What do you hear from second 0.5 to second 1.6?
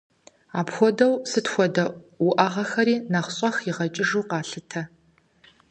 Апхуэдэу сыт